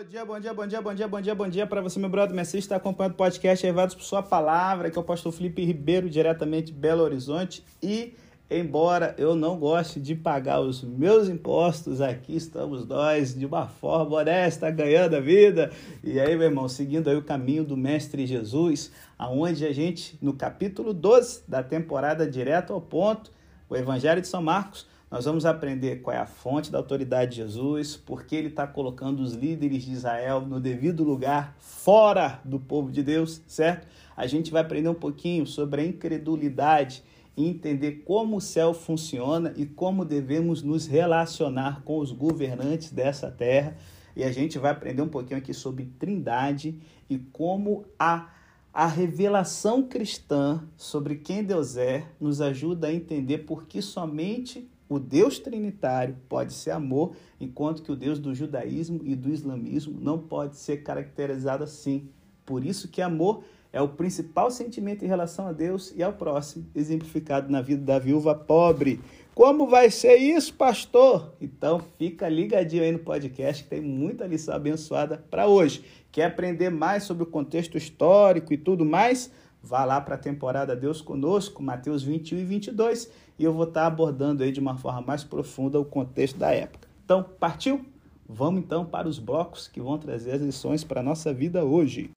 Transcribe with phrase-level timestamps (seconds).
[0.00, 2.08] Bom dia, bom dia, bom dia, bom dia, bom dia, bom dia para você, meu
[2.08, 5.62] brother Messi, está acompanhando o podcast Levados por Sua Palavra, que é o pastor Felipe
[5.62, 7.62] Ribeiro, diretamente de Belo Horizonte.
[7.82, 8.14] E,
[8.50, 14.16] embora eu não goste de pagar os meus impostos, aqui estamos nós, de uma forma
[14.16, 15.70] honesta, ganhando a vida.
[16.02, 20.32] E aí, meu irmão, seguindo aí o caminho do Mestre Jesus, aonde a gente, no
[20.32, 23.30] capítulo 12 da temporada Direto ao Ponto,
[23.68, 27.36] o Evangelho de São Marcos, nós vamos aprender qual é a fonte da autoridade de
[27.38, 32.60] Jesus, por que ele está colocando os líderes de Israel no devido lugar, fora do
[32.60, 33.88] povo de Deus, certo?
[34.16, 37.02] A gente vai aprender um pouquinho sobre a incredulidade
[37.36, 43.32] e entender como o céu funciona e como devemos nos relacionar com os governantes dessa
[43.32, 43.76] terra.
[44.14, 48.28] E a gente vai aprender um pouquinho aqui sobre trindade e como a
[48.72, 54.98] a revelação cristã sobre quem Deus é nos ajuda a entender por que somente o
[54.98, 60.18] Deus trinitário pode ser amor, enquanto que o Deus do judaísmo e do islamismo não
[60.18, 62.08] pode ser caracterizado assim.
[62.44, 66.66] Por isso que amor é o principal sentimento em relação a Deus e ao próximo,
[66.74, 69.00] exemplificado na vida da viúva pobre.
[69.32, 71.34] Como vai ser isso, pastor?
[71.40, 75.84] Então fica ligadinho aí no podcast que tem muita lição abençoada para hoje.
[76.10, 79.30] Quer aprender mais sobre o contexto histórico e tudo mais?
[79.62, 83.82] Vá lá para a temporada Deus Conosco, Mateus 21 e 22, e eu vou estar
[83.82, 86.88] tá abordando aí de uma forma mais profunda o contexto da época.
[87.04, 87.84] Então, partiu?
[88.26, 92.10] Vamos então para os blocos que vão trazer as lições para a nossa vida hoje.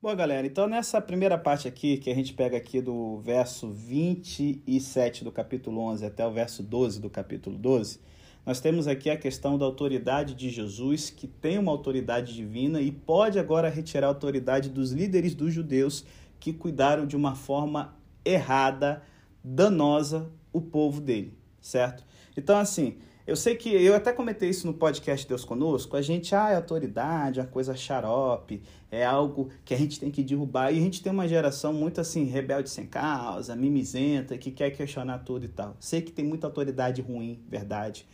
[0.00, 5.24] Bom, galera, então nessa primeira parte aqui, que a gente pega aqui do verso 27
[5.24, 7.98] do capítulo 11 até o verso 12 do capítulo 12,
[8.46, 12.92] nós temos aqui a questão da autoridade de Jesus, que tem uma autoridade divina e
[12.92, 16.04] pode agora retirar a autoridade dos líderes dos judeus
[16.38, 19.02] que cuidaram de uma forma errada,
[19.42, 22.04] danosa, o povo dele, certo?
[22.36, 25.96] Então, assim, eu sei que eu até comentei isso no podcast Deus Conosco.
[25.96, 30.12] A gente, ah, é autoridade, é uma coisa xarope, é algo que a gente tem
[30.12, 30.72] que derrubar.
[30.72, 35.18] E a gente tem uma geração muito assim, rebelde sem causa, mimizenta, que quer questionar
[35.18, 35.76] tudo e tal.
[35.80, 38.06] Sei que tem muita autoridade ruim, verdade.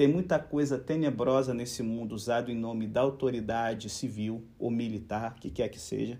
[0.00, 5.50] Tem muita coisa tenebrosa nesse mundo usado em nome da autoridade civil ou militar, que
[5.50, 6.18] quer que seja.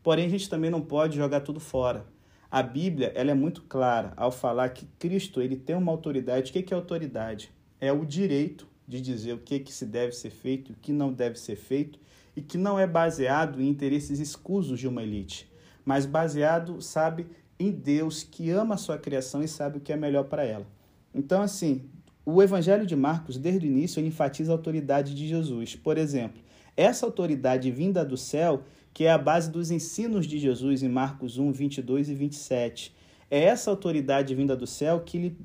[0.00, 2.06] Porém, a gente também não pode jogar tudo fora.
[2.48, 6.52] A Bíblia ela é muito clara ao falar que Cristo ele tem uma autoridade.
[6.52, 7.50] O que é autoridade?
[7.80, 10.92] É o direito de dizer o que, que se deve ser feito e o que
[10.92, 11.98] não deve ser feito,
[12.36, 15.50] e que não é baseado em interesses escusos de uma elite,
[15.84, 17.26] mas baseado, sabe,
[17.58, 20.66] em Deus que ama a sua criação e sabe o que é melhor para ela.
[21.12, 21.90] Então, assim,
[22.28, 25.76] o Evangelho de Marcos, desde o início, enfatiza a autoridade de Jesus.
[25.76, 26.42] Por exemplo,
[26.76, 31.38] essa autoridade vinda do céu, que é a base dos ensinos de Jesus em Marcos
[31.38, 32.92] 1, 22 e 27.
[33.30, 35.36] É essa autoridade vinda do céu que lhe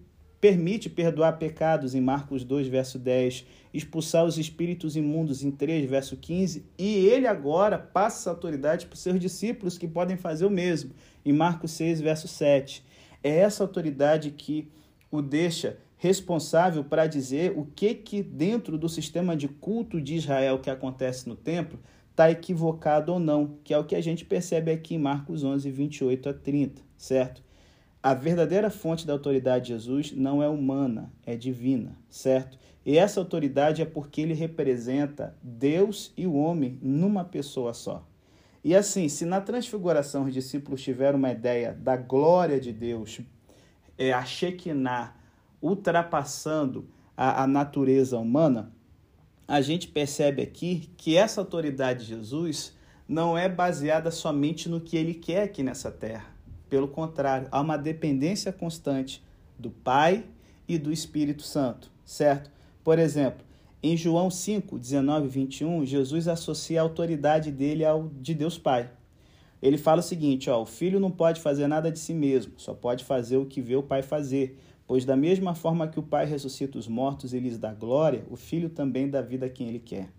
[0.42, 6.18] permite perdoar pecados em Marcos 2, verso 10, expulsar os espíritos imundos em 3, verso
[6.18, 10.50] 15, e ele agora passa essa autoridade para os seus discípulos que podem fazer o
[10.50, 12.84] mesmo, em Marcos 6, verso 7.
[13.24, 14.68] É essa autoridade que
[15.12, 20.58] o deixa responsável para dizer o que que dentro do sistema de culto de Israel
[20.58, 21.80] que acontece no templo
[22.10, 25.70] está equivocado ou não, que é o que a gente percebe aqui em Marcos 11,
[25.70, 27.44] 28 a 30, certo?
[28.02, 32.58] A verdadeira fonte da autoridade de Jesus não é humana, é divina, certo?
[32.84, 38.04] E essa autoridade é porque ele representa Deus e o homem numa pessoa só.
[38.64, 43.22] E assim, se na transfiguração os discípulos tiveram uma ideia da glória de Deus,
[44.00, 45.21] é, a Shekinah,
[45.62, 48.72] ultrapassando a, a natureza humana,
[49.48, 52.74] a gente percebe aqui que essa autoridade de Jesus
[53.08, 56.28] não é baseada somente no que ele quer aqui nessa terra.
[56.70, 59.22] Pelo contrário, há uma dependência constante
[59.60, 60.26] do Pai
[60.68, 62.50] e do Espírito Santo, certo?
[62.84, 63.46] Por exemplo,
[63.84, 68.90] em João 5, 19 e 21, Jesus associa a autoridade dele ao de Deus Pai.
[69.62, 72.74] Ele fala o seguinte: ó, o filho não pode fazer nada de si mesmo, só
[72.74, 74.58] pode fazer o que vê o pai fazer.
[74.92, 78.36] Pois, da mesma forma que o Pai ressuscita os mortos e lhes dá glória, o
[78.36, 80.10] Filho também dá vida a quem ele quer.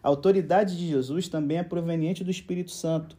[0.00, 3.18] A autoridade de Jesus também é proveniente do Espírito Santo.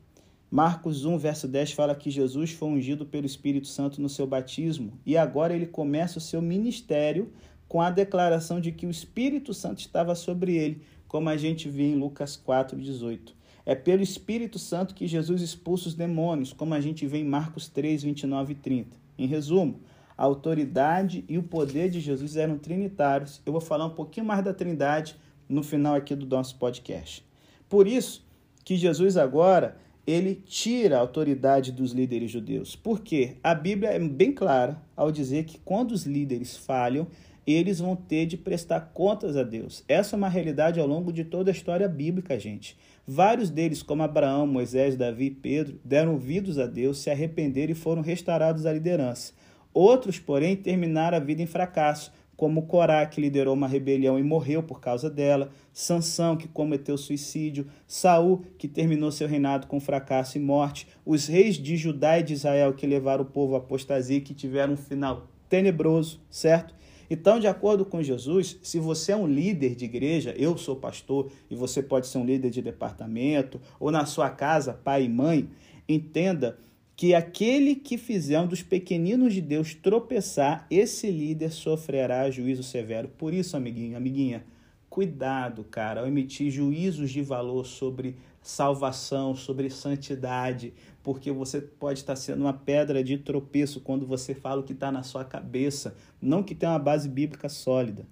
[0.50, 4.94] Marcos 1, verso 10 fala que Jesus foi ungido pelo Espírito Santo no seu batismo
[5.06, 7.30] e agora ele começa o seu ministério
[7.68, 11.91] com a declaração de que o Espírito Santo estava sobre ele, como a gente vê
[11.91, 13.33] em Lucas 4,18.
[13.65, 17.68] É pelo Espírito Santo que Jesus expulsa os demônios, como a gente vê em Marcos
[17.68, 19.01] 3, 29 e 30.
[19.18, 19.81] Em resumo,
[20.18, 23.42] a autoridade e o poder de Jesus eram trinitários.
[23.46, 25.16] Eu vou falar um pouquinho mais da Trindade
[25.48, 27.25] no final aqui do nosso podcast.
[27.68, 28.25] Por isso
[28.63, 32.75] que Jesus agora ele tira a autoridade dos líderes judeus.
[32.75, 37.08] Porque a Bíblia é bem clara ao dizer que quando os líderes falham,
[37.46, 39.84] eles vão ter de prestar contas a Deus.
[39.88, 42.78] Essa é uma realidade ao longo de toda a história bíblica, gente.
[43.06, 47.75] Vários deles, como Abraão, Moisés, Davi e Pedro, deram ouvidos a Deus, se arrependeram e
[47.75, 49.34] foram restaurados à liderança.
[49.73, 54.63] Outros, porém, terminaram a vida em fracasso, como Corá, que liderou uma rebelião e morreu
[54.63, 60.41] por causa dela, Sansão, que cometeu suicídio, Saul, que terminou seu reinado com fracasso e
[60.41, 64.21] morte, os reis de Judá e de Israel que levaram o povo à apostasia e
[64.21, 66.74] que tiveram um final tenebroso, certo?
[67.12, 71.29] Então, de acordo com Jesus, se você é um líder de igreja, eu sou pastor
[71.50, 75.47] e você pode ser um líder de departamento, ou na sua casa, pai e mãe,
[75.88, 76.57] entenda
[77.01, 83.07] que aquele que fizer um dos pequeninos de Deus tropeçar, esse líder sofrerá juízo severo.
[83.07, 84.45] Por isso, amiguinho, amiguinha,
[84.88, 92.15] cuidado, cara, ao emitir juízos de valor sobre salvação, sobre santidade, porque você pode estar
[92.15, 96.44] sendo uma pedra de tropeço quando você fala o que está na sua cabeça, não
[96.44, 98.06] que tem uma base bíblica sólida.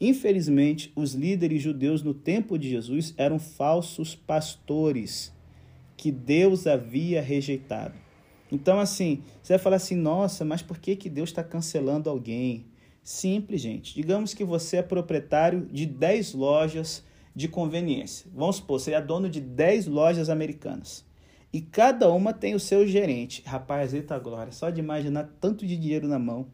[0.00, 5.32] Infelizmente, os líderes judeus no tempo de Jesus eram falsos pastores
[5.96, 8.02] que Deus havia rejeitado.
[8.50, 12.66] Então, assim, você vai falar assim: nossa, mas por que, que Deus está cancelando alguém?
[13.02, 13.94] Simples, gente.
[13.94, 17.04] Digamos que você é proprietário de 10 lojas
[17.34, 18.30] de conveniência.
[18.34, 21.04] Vamos supor, você é dono de 10 lojas americanas.
[21.52, 23.42] E cada uma tem o seu gerente.
[23.44, 26.46] Rapaz, eita glória, só de imaginar tanto de dinheiro na mão.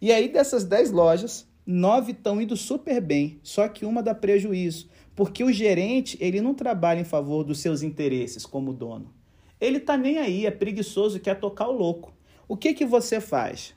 [0.00, 4.88] E aí, dessas 10 lojas, nove estão indo super bem, só que uma dá prejuízo.
[5.14, 9.12] Porque o gerente, ele não trabalha em favor dos seus interesses como dono.
[9.60, 12.12] Ele tá nem aí, é preguiçoso, quer tocar o louco.
[12.48, 13.74] O que que você faz?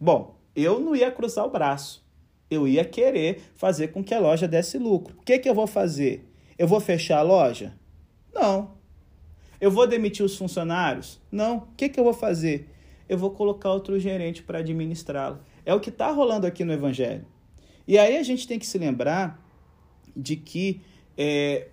[0.00, 2.06] Bom, eu não ia cruzar o braço
[2.50, 5.16] eu ia querer fazer com que a loja desse lucro.
[5.18, 6.26] O que, que eu vou fazer?
[6.58, 7.74] Eu vou fechar a loja?
[8.32, 8.76] Não.
[9.60, 11.20] Eu vou demitir os funcionários?
[11.30, 11.58] Não.
[11.58, 12.68] O que, que eu vou fazer?
[13.08, 15.40] Eu vou colocar outro gerente para administrá-la.
[15.64, 17.26] É o que está rolando aqui no Evangelho.
[17.86, 19.42] E aí a gente tem que se lembrar
[20.16, 20.80] de que
[21.16, 21.68] é,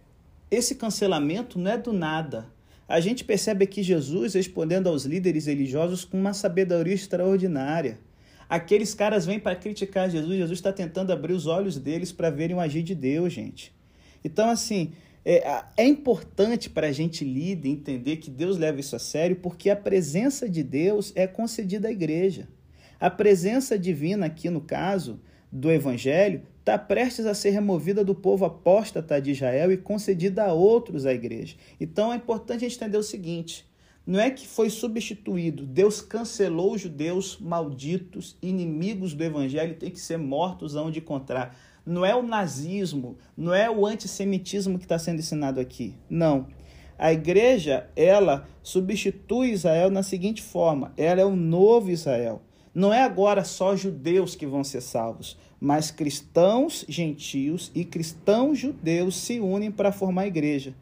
[0.51, 2.53] esse cancelamento não é do nada.
[2.87, 7.97] A gente percebe aqui Jesus respondendo aos líderes religiosos com uma sabedoria extraordinária.
[8.47, 12.55] Aqueles caras vêm para criticar Jesus, Jesus está tentando abrir os olhos deles para verem
[12.55, 13.73] o agir de Deus, gente.
[14.23, 14.93] Então, assim,
[15.25, 19.71] é, é importante para a gente líder entender que Deus leva isso a sério, porque
[19.71, 22.47] a presença de Deus é concedida à igreja.
[22.99, 25.19] A presença divina, aqui no caso
[25.51, 30.53] do Evangelho, está prestes a ser removida do povo apóstata de Israel e concedida a
[30.53, 31.55] outros à igreja.
[31.79, 33.69] Então é importante a gente entender o seguinte:
[34.03, 35.63] não é que foi substituído.
[35.63, 41.55] Deus cancelou os judeus malditos, inimigos do evangelho, tem que ser mortos aonde encontrar.
[41.85, 45.93] Não é o nazismo, não é o antissemitismo que está sendo ensinado aqui.
[46.09, 46.47] Não.
[46.97, 52.41] A igreja, ela substitui Israel na seguinte forma: ela é o novo Israel.
[52.75, 59.15] Não é agora só judeus que vão ser salvos, mas cristãos gentios e cristãos judeus
[59.17, 60.75] se unem para formar a igreja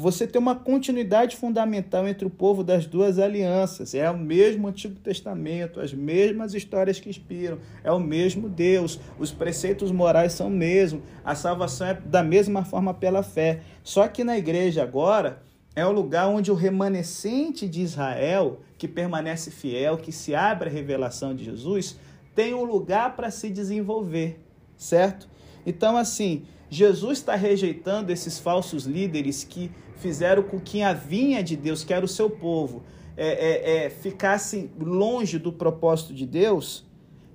[0.00, 3.94] você tem uma continuidade fundamental entre o povo das duas alianças.
[3.94, 9.30] É o mesmo Antigo Testamento, as mesmas histórias que inspiram, é o mesmo Deus, os
[9.30, 13.60] preceitos morais são o mesmo, a salvação é da mesma forma pela fé.
[13.82, 15.42] Só que na igreja agora
[15.76, 20.72] é o lugar onde o remanescente de Israel, que permanece fiel, que se abre à
[20.72, 21.98] revelação de Jesus,
[22.40, 24.40] tem um lugar para se desenvolver,
[24.74, 25.28] certo?
[25.66, 31.54] Então, assim, Jesus está rejeitando esses falsos líderes que fizeram com que a vinha de
[31.54, 32.82] Deus, que era o seu povo,
[33.14, 36.86] é, é, é, ficasse longe do propósito de Deus,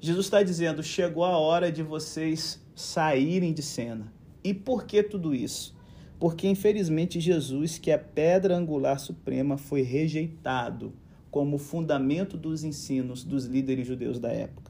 [0.01, 4.11] Jesus está dizendo: chegou a hora de vocês saírem de cena.
[4.43, 5.75] E por que tudo isso?
[6.17, 10.95] Porque, infelizmente, Jesus, que é a pedra angular suprema, foi rejeitado
[11.29, 14.64] como fundamento dos ensinos dos líderes judeus da época.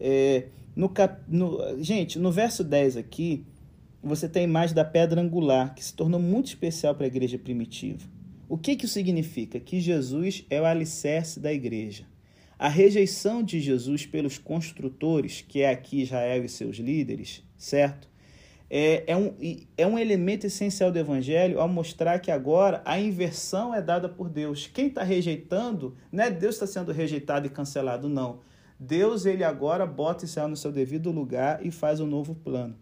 [0.00, 3.44] É, no, cap, no, gente, no verso 10 aqui,
[4.02, 7.38] você tem a imagem da pedra angular, que se tornou muito especial para a igreja
[7.38, 8.06] primitiva.
[8.48, 9.60] O que, que isso significa?
[9.60, 12.04] Que Jesus é o alicerce da igreja.
[12.58, 18.08] A rejeição de Jesus pelos construtores, que é aqui Israel e seus líderes, certo?
[18.70, 19.34] É, é, um,
[19.76, 24.28] é um elemento essencial do evangelho ao mostrar que agora a inversão é dada por
[24.28, 24.66] Deus.
[24.66, 28.40] Quem está rejeitando, não é Deus está sendo rejeitado e cancelado, não.
[28.78, 32.76] Deus, ele agora bota Israel no seu devido lugar e faz um novo plano.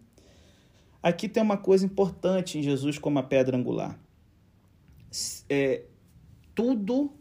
[1.01, 3.99] Aqui tem uma coisa importante em Jesus como a pedra angular.
[5.49, 5.85] É,
[6.53, 7.13] tudo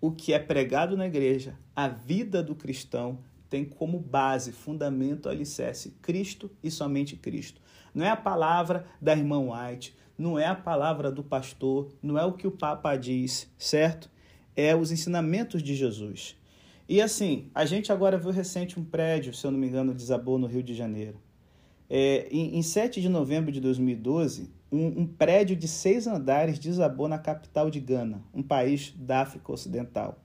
[0.00, 3.18] o que é pregado na igreja, a vida do cristão,
[3.48, 7.60] tem como base, fundamento, alicerce Cristo e somente Cristo.
[7.94, 12.24] Não é a palavra da irmã White, não é a palavra do pastor, não é
[12.24, 14.10] o que o Papa diz, certo?
[14.54, 16.37] É os ensinamentos de Jesus.
[16.88, 20.38] E assim, a gente agora viu recente um prédio, se eu não me engano, desabou
[20.38, 21.20] no Rio de Janeiro.
[21.90, 27.06] É, em, em 7 de novembro de 2012, um, um, prédio de seis andares desabou
[27.06, 30.18] na capital de Gana, um país da África Ocidental.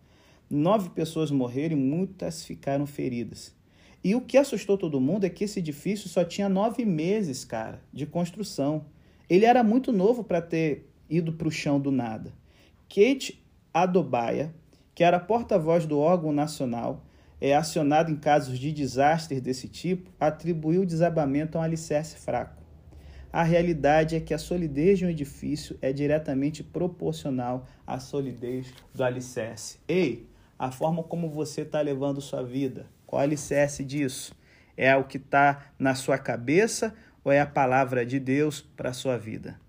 [0.49, 3.53] Nove pessoas morreram e muitas ficaram feridas.
[4.01, 7.81] E o que assustou todo mundo é que esse edifício só tinha nove meses, cara,
[7.91, 8.85] de construção.
[9.29, 12.33] Ele era muito novo para ter ido para o chão do nada.
[12.89, 13.41] Kate
[13.73, 14.53] Adobaia,
[14.95, 17.03] que era porta-voz do órgão nacional,
[17.41, 22.61] é acionado em casos de desastres desse tipo, atribuiu o desabamento a um alicerce fraco.
[23.31, 29.03] A realidade é que a solidez de um edifício é diretamente proporcional à solidez do
[29.03, 29.79] alicerce.
[29.87, 34.35] Ei, a forma como você está levando sua vida, qual o alicerce disso?
[34.77, 38.93] É o que está na sua cabeça ou é a palavra de Deus para a
[38.93, 39.59] sua vida?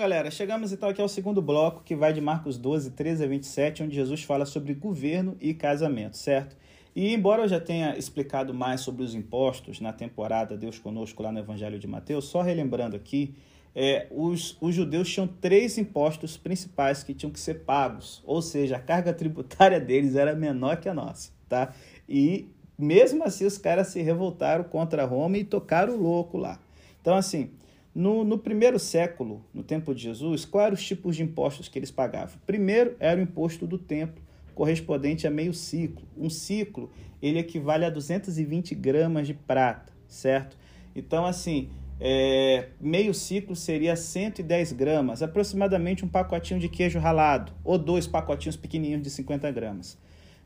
[0.00, 3.82] Galera, chegamos então aqui ao segundo bloco, que vai de Marcos 12, 13 a 27,
[3.82, 6.56] onde Jesus fala sobre governo e casamento, certo?
[6.96, 11.30] E embora eu já tenha explicado mais sobre os impostos na temporada Deus Conosco lá
[11.30, 13.34] no Evangelho de Mateus, só relembrando aqui,
[13.74, 18.76] é, os, os judeus tinham três impostos principais que tinham que ser pagos, ou seja,
[18.76, 21.74] a carga tributária deles era menor que a nossa, tá?
[22.08, 26.58] E mesmo assim os caras se revoltaram contra Roma e tocaram o louco lá.
[27.02, 27.50] Então, assim,
[27.94, 31.78] no, no primeiro século, no tempo de Jesus, quais eram os tipos de impostos que
[31.78, 32.38] eles pagavam?
[32.46, 34.22] Primeiro era o imposto do templo,
[34.54, 36.06] correspondente a meio ciclo.
[36.16, 40.56] Um ciclo, ele equivale a 220 gramas de prata, certo?
[40.94, 41.68] Então, assim,
[41.98, 48.56] é, meio ciclo seria 110 gramas, aproximadamente um pacotinho de queijo ralado, ou dois pacotinhos
[48.56, 49.98] pequenininhos de 50 gramas.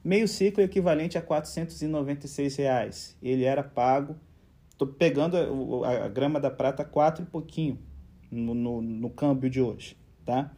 [0.03, 3.17] Meio ciclo é equivalente a 496 reais.
[3.23, 4.17] Ele era pago
[4.85, 5.37] Estou pegando
[5.85, 7.79] a, a, grama da prata quatro e pouquinho
[8.31, 10.53] no, no, no câmbio de hoje, tá?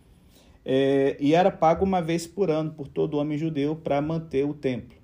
[0.64, 4.52] É, e era pago uma vez por ano por todo homem judeu para manter o
[4.52, 4.97] templo.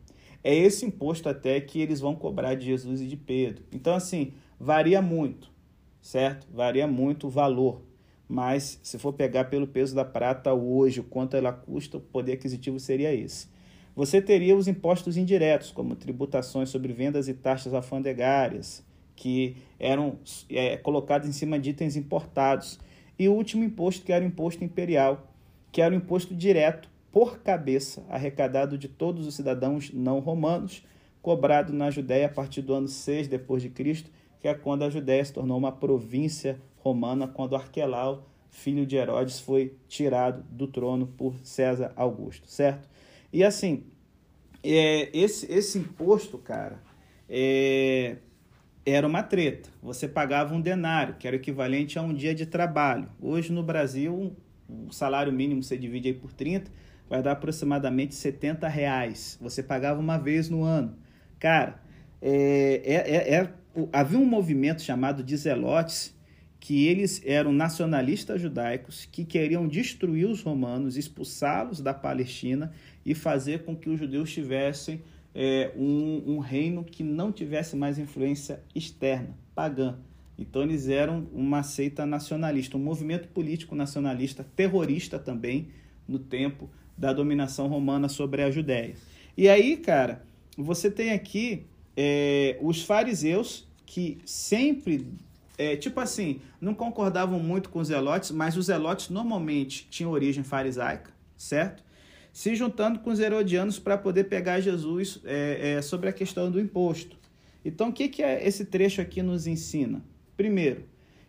[0.42, 3.64] É esse imposto até que eles vão cobrar de Jesus e de Pedro.
[3.70, 5.48] Então, assim, varia muito,
[6.00, 6.48] certo?
[6.52, 7.80] Varia muito o valor.
[8.28, 12.32] Mas se for pegar pelo peso da prata hoje, o quanto ela custa, o poder
[12.32, 13.46] aquisitivo seria esse.
[13.94, 18.82] Você teria os impostos indiretos, como tributações sobre vendas e taxas alfandegárias,
[19.16, 20.18] que eram
[20.50, 22.78] é, colocados em cima de itens importados.
[23.18, 25.32] E o último imposto, que era o imposto imperial,
[25.70, 30.82] que era o imposto direto por cabeça, arrecadado de todos os cidadãos não romanos,
[31.20, 34.90] cobrado na Judéia a partir do ano 6 depois de Cristo, que é quando a
[34.90, 41.06] Judéia se tornou uma província romana, quando Arquelau, filho de Herodes, foi tirado do trono
[41.06, 42.88] por César Augusto, certo?
[43.32, 43.84] E assim,
[44.64, 46.82] é, esse, esse imposto, cara,
[47.28, 48.16] é,
[48.84, 49.70] era uma treta.
[49.82, 53.08] Você pagava um denário, que era o equivalente a um dia de trabalho.
[53.20, 54.36] Hoje no Brasil,
[54.68, 56.70] o salário mínimo você divide aí por 30,
[57.08, 59.38] vai dar aproximadamente 70 reais.
[59.40, 60.96] Você pagava uma vez no ano.
[61.38, 61.80] Cara,
[62.20, 63.52] é, é, é, é
[63.92, 66.14] havia um movimento chamado de Zelotes,
[66.58, 72.72] que eles eram nacionalistas judaicos que queriam destruir os romanos, expulsá-los da Palestina
[73.04, 75.02] e fazer com que os judeus tivessem
[75.34, 79.98] é, um, um reino que não tivesse mais influência externa, pagã.
[80.38, 85.68] Então eles eram uma seita nacionalista, um movimento político nacionalista, terrorista também,
[86.08, 88.94] no tempo da dominação romana sobre a Judéia.
[89.36, 90.24] E aí, cara,
[90.56, 91.64] você tem aqui
[91.96, 95.06] é, os fariseus que sempre,
[95.56, 100.42] é, tipo assim, não concordavam muito com os zelotes, mas os zelotes normalmente tinham origem
[100.42, 101.81] farisaica, certo?
[102.32, 106.58] Se juntando com os herodianos para poder pegar Jesus é, é, sobre a questão do
[106.58, 107.16] imposto.
[107.64, 110.02] Então, o que, que é esse trecho aqui nos ensina?
[110.36, 110.84] Primeiro,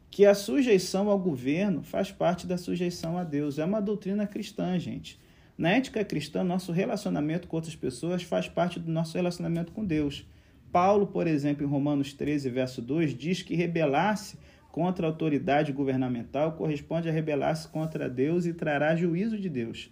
[0.09, 3.59] que a sujeição ao governo faz parte da sujeição a Deus.
[3.59, 5.19] É uma doutrina cristã, gente.
[5.57, 10.25] Na ética cristã, nosso relacionamento com outras pessoas faz parte do nosso relacionamento com Deus.
[10.71, 14.37] Paulo, por exemplo, em Romanos 13, verso 2, diz que rebelar-se
[14.71, 19.91] contra a autoridade governamental corresponde a rebelar-se contra Deus e trará juízo de Deus.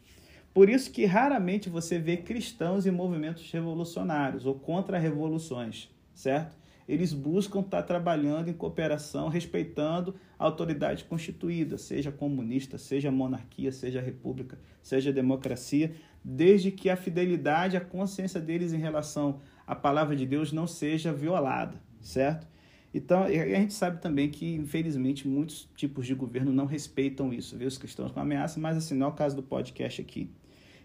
[0.53, 6.57] Por isso que raramente você vê cristãos em movimentos revolucionários ou contra-revoluções, certo?
[6.87, 14.01] Eles buscam estar trabalhando em cooperação, respeitando a autoridade constituída, seja comunista, seja monarquia, seja
[14.01, 20.25] república, seja democracia, desde que a fidelidade, a consciência deles em relação à palavra de
[20.25, 22.45] Deus não seja violada, certo?
[22.93, 27.63] Então, a gente sabe também que, infelizmente, muitos tipos de governo não respeitam isso, vê
[27.63, 30.29] os cristãos com ameaça, mas assim, não é o caso do podcast aqui.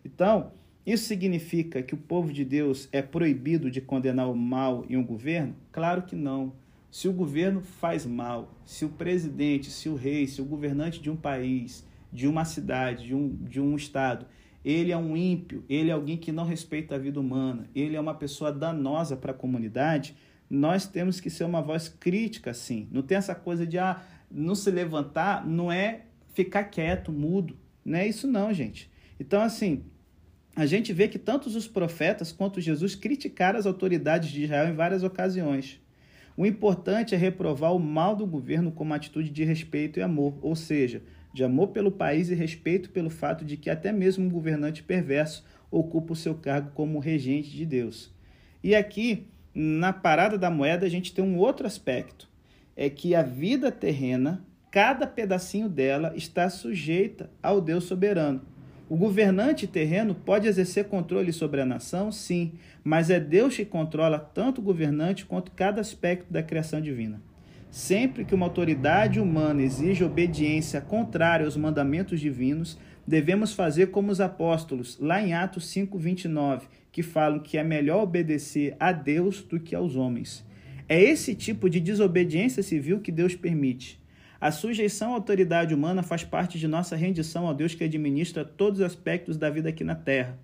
[0.06, 0.52] Então,
[0.86, 5.04] isso significa que o povo de Deus é proibido de condenar o mal em um
[5.04, 5.56] governo?
[5.72, 6.52] Claro que não.
[6.92, 11.10] Se o governo faz mal, se o presidente, se o rei, se o governante de
[11.10, 14.26] um país, de uma cidade, de um, de um estado,
[14.64, 18.00] ele é um ímpio, ele é alguém que não respeita a vida humana, ele é
[18.00, 20.16] uma pessoa danosa para a comunidade,
[20.48, 22.88] nós temos que ser uma voz crítica, sim.
[22.92, 27.56] Não tem essa coisa de ah, não se levantar, não é ficar quieto, mudo.
[27.84, 28.88] Não é isso, não, gente.
[29.18, 29.82] Então, assim,
[30.56, 34.75] a gente vê que tanto os profetas quanto Jesus criticaram as autoridades de Israel em
[34.75, 35.78] várias ocasiões.
[36.34, 40.38] O importante é reprovar o mal do governo com uma atitude de respeito e amor,
[40.40, 41.02] ou seja,
[41.34, 45.44] de amor pelo país e respeito pelo fato de que até mesmo um governante perverso
[45.70, 48.10] ocupa o seu cargo como regente de Deus.
[48.64, 52.30] E aqui, na parada da moeda, a gente tem um outro aspecto:
[52.75, 58.55] é que a vida terrena, cada pedacinho dela está sujeita ao Deus soberano.
[58.88, 62.52] O governante terreno pode exercer controle sobre a nação, sim,
[62.85, 67.21] mas é Deus que controla tanto o governante quanto cada aspecto da criação divina.
[67.69, 74.21] Sempre que uma autoridade humana exige obediência contrária aos mandamentos divinos, devemos fazer como os
[74.21, 79.75] apóstolos, lá em Atos 5:29, que falam que é melhor obedecer a Deus do que
[79.75, 80.45] aos homens.
[80.88, 84.00] É esse tipo de desobediência civil que Deus permite.
[84.40, 88.81] A sujeição à autoridade humana faz parte de nossa rendição ao Deus que administra todos
[88.81, 90.38] os aspectos da vida aqui na terra.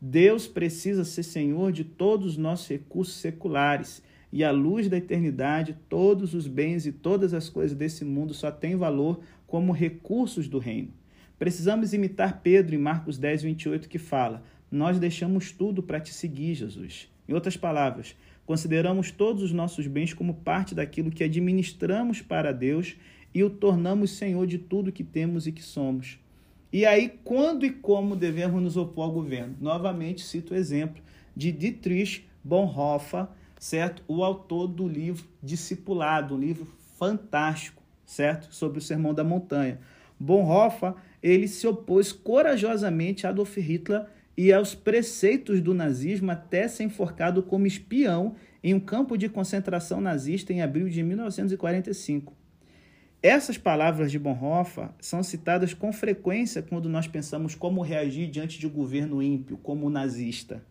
[0.00, 5.76] Deus precisa ser senhor de todos os nossos recursos seculares e à luz da eternidade,
[5.88, 10.58] todos os bens e todas as coisas desse mundo só têm valor como recursos do
[10.58, 10.92] reino.
[11.38, 16.54] Precisamos imitar Pedro em Marcos 10, 28, que fala: Nós deixamos tudo para te seguir,
[16.54, 17.08] Jesus.
[17.28, 22.96] Em outras palavras, consideramos todos os nossos bens como parte daquilo que administramos para Deus
[23.34, 26.20] e o tornamos Senhor de tudo que temos e que somos.
[26.72, 29.56] E aí, quando e como devemos nos opor ao governo?
[29.60, 31.02] Novamente, cito o exemplo
[31.36, 33.26] de Dietrich Bonhoeffer,
[33.58, 34.02] certo?
[34.06, 38.54] O autor do livro Discipulado, um livro fantástico, certo?
[38.54, 39.78] Sobre o Sermão da Montanha.
[40.18, 46.84] Bonhoeffer, ele se opôs corajosamente a Adolf Hitler e aos preceitos do nazismo até ser
[46.84, 52.43] enforcado como espião em um campo de concentração nazista em abril de 1945.
[53.24, 58.66] Essas palavras de Bonhoeffer são citadas com frequência quando nós pensamos como reagir diante de
[58.66, 60.62] um governo ímpio, como o nazista.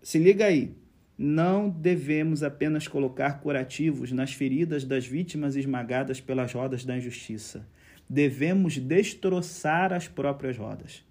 [0.00, 0.76] Se liga aí,
[1.18, 7.66] não devemos apenas colocar curativos nas feridas das vítimas esmagadas pelas rodas da injustiça.
[8.08, 11.04] Devemos destroçar as próprias rodas.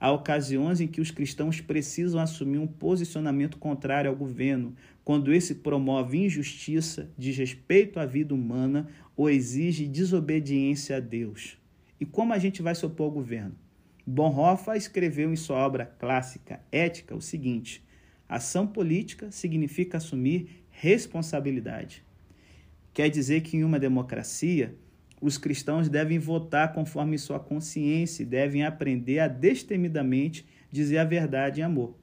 [0.00, 5.56] Há ocasiões em que os cristãos precisam assumir um posicionamento contrário ao governo, quando esse
[5.56, 11.58] promove injustiça, desrespeito à vida humana ou exige desobediência a Deus.
[12.00, 13.56] E como a gente vai se opor ao governo?
[14.06, 17.84] Bonhoeffer escreveu em sua obra clássica Ética o seguinte:
[18.28, 22.04] Ação política significa assumir responsabilidade.
[22.94, 24.74] Quer dizer que em uma democracia,
[25.20, 31.60] os cristãos devem votar conforme sua consciência e devem aprender a destemidamente dizer a verdade
[31.60, 31.96] em amor.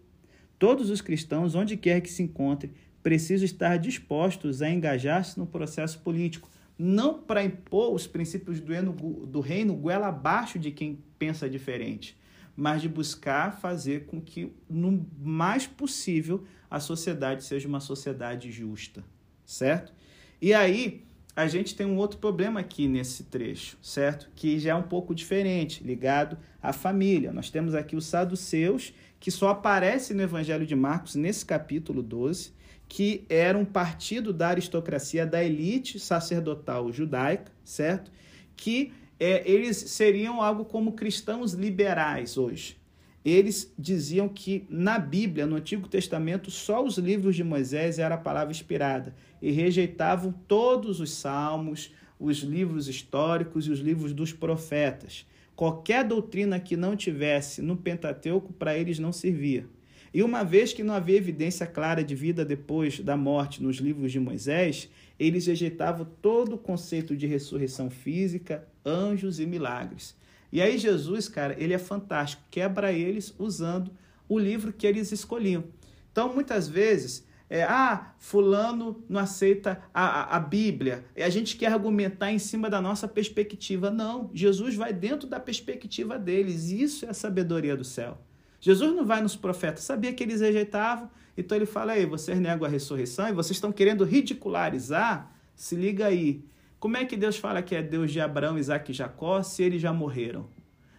[0.58, 2.74] Todos os cristãos, onde quer que se encontrem,
[3.04, 9.76] precisam estar dispostos a engajar-se no processo político, não para impor os princípios do reino,
[9.76, 12.18] goela abaixo de quem pensa diferente,
[12.56, 19.04] mas de buscar fazer com que, no mais possível, a sociedade seja uma sociedade justa,
[19.46, 19.94] certo?
[20.42, 24.30] E aí, a gente tem um outro problema aqui nesse trecho, certo?
[24.34, 27.34] Que já é um pouco diferente, ligado à família.
[27.34, 32.54] Nós temos aqui os saduceus, que só aparece no Evangelho de Marcos nesse capítulo 12,
[32.88, 38.12] que era um partido da aristocracia, da elite sacerdotal judaica, certo?
[38.56, 42.78] Que é, eles seriam algo como cristãos liberais hoje.
[43.26, 48.20] Eles diziam que na Bíblia, no Antigo Testamento, só os livros de Moisés era a
[48.20, 55.26] palavra inspirada e rejeitavam todos os salmos, os livros históricos e os livros dos profetas.
[55.56, 59.68] Qualquer doutrina que não tivesse no Pentateuco, para eles não servia.
[60.14, 64.12] E uma vez que não havia evidência clara de vida depois da morte nos livros
[64.12, 70.16] de Moisés, eles rejeitavam todo o conceito de ressurreição física, anjos e milagres.
[70.56, 73.92] E aí Jesus, cara, ele é fantástico, quebra eles usando
[74.26, 75.66] o livro que eles escolhiam.
[76.10, 81.58] Então, muitas vezes, é, ah, fulano não aceita a, a, a Bíblia, e a gente
[81.58, 83.92] quer argumentar em cima da nossa perspectiva.
[83.92, 88.18] Não, Jesus vai dentro da perspectiva deles, isso é a sabedoria do céu.
[88.62, 92.66] Jesus não vai nos profetas, sabia que eles rejeitavam, então ele fala aí, vocês negam
[92.66, 95.36] a ressurreição e vocês estão querendo ridicularizar?
[95.54, 96.46] Se liga aí.
[96.86, 99.82] Como é que Deus fala que é Deus de Abraão, Isaac e Jacó se eles
[99.82, 100.46] já morreram?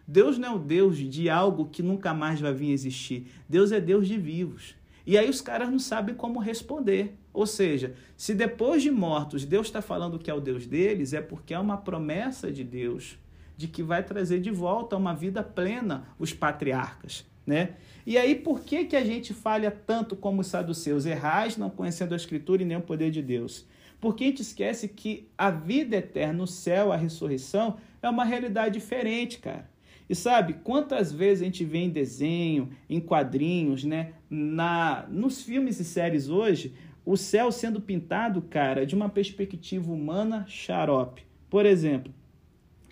[0.04, 3.28] Deus não é o Deus de algo que nunca mais vai vir existir.
[3.48, 4.74] Deus é Deus de vivos.
[5.06, 7.16] E aí os caras não sabem como responder.
[7.32, 11.20] Ou seja, se depois de mortos Deus está falando que é o Deus deles, é
[11.20, 13.16] porque é uma promessa de Deus
[13.56, 17.74] de que vai trazer de volta uma vida plena os patriarcas, né?
[18.04, 21.06] E aí, por que, que a gente falha tanto como os saduceus?
[21.06, 23.64] Errais, não conhecendo a Escritura e nem o poder de Deus.
[24.06, 28.78] Porque a gente esquece que a vida eterna, o céu, a ressurreição, é uma realidade
[28.78, 29.68] diferente, cara.
[30.08, 34.12] E sabe, quantas vezes a gente vê em desenho, em quadrinhos, né?
[34.30, 36.72] Na, nos filmes e séries hoje,
[37.04, 41.26] o céu sendo pintado, cara, de uma perspectiva humana xarope.
[41.50, 42.14] Por exemplo,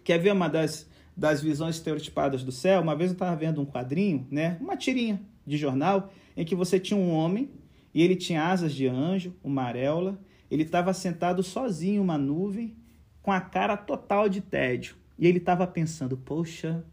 [0.02, 3.64] quer ver uma das das visões estereotipadas do céu, uma vez eu estava vendo um
[3.64, 7.50] quadrinho, né, uma tirinha de jornal, em que você tinha um homem
[7.94, 10.18] e ele tinha asas de anjo, uma areola,
[10.54, 12.76] ele estava sentado sozinho em uma nuvem,
[13.20, 14.94] com a cara total de tédio.
[15.18, 16.84] E ele estava pensando, poxa,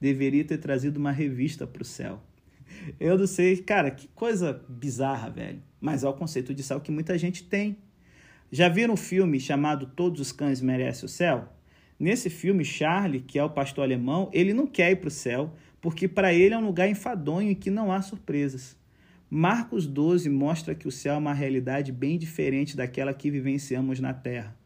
[0.00, 2.20] deveria ter trazido uma revista para o céu.
[2.98, 5.62] Eu não sei, cara, que coisa bizarra, velho.
[5.80, 7.76] Mas é o conceito de céu que muita gente tem.
[8.50, 11.48] Já viram um filme chamado Todos os Cães Merecem o Céu?
[11.96, 15.54] Nesse filme, Charlie, que é o pastor alemão, ele não quer ir para o céu,
[15.80, 18.76] porque para ele é um lugar enfadonho em que não há surpresas.
[19.28, 24.14] Marcos 12 mostra que o céu é uma realidade bem diferente daquela que vivenciamos na
[24.14, 24.56] terra.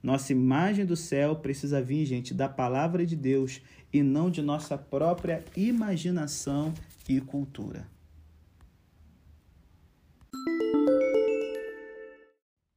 [0.00, 3.60] Nossa imagem do céu precisa vir, gente, da palavra de Deus
[3.92, 6.72] e não de nossa própria imaginação
[7.08, 7.88] e cultura.